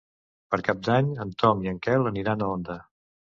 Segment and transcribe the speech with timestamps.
[0.53, 2.79] Per Cap d'Any en Ton i en Quel aniran a Onda.